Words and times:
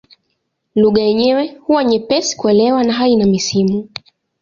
Lugha 0.75 1.01
yenyewe 1.03 1.47
huwa 1.61 1.83
nyepesi 1.83 2.37
kuelewa 2.37 2.83
na 2.83 2.93
haina 2.93 3.25
misimu. 3.25 3.89